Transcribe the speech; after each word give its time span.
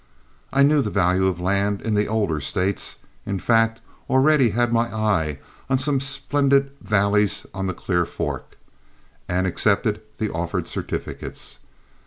I 0.51 0.63
knew 0.63 0.81
the 0.81 0.89
value 0.89 1.27
of 1.27 1.39
land 1.39 1.79
in 1.81 1.93
the 1.93 2.07
older 2.07 2.39
States, 2.39 2.95
in 3.23 3.37
fact, 3.37 3.81
already 4.09 4.49
had 4.49 4.73
my 4.73 4.87
eye 4.91 5.37
on 5.69 5.77
some 5.77 5.99
splendid 5.99 6.71
valleys 6.81 7.45
on 7.53 7.67
the 7.67 7.75
Clear 7.75 8.07
Fork, 8.07 8.57
and 9.29 9.45
accepted 9.45 10.01
the 10.17 10.31
offered 10.31 10.65
certificates. 10.65 11.59